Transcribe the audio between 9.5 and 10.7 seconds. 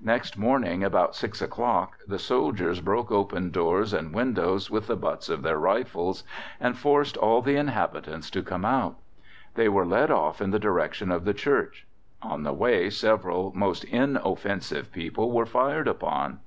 They were led off in the